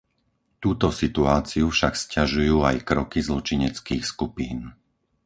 Túto 0.63 0.87
situáciu 1.01 1.65
však 1.75 1.93
sťažujú 2.03 2.57
aj 2.69 2.77
kroky 2.89 3.19
zločineckých 3.29 4.01
skupín. 4.11 4.59